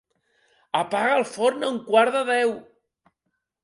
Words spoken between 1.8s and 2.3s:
quart de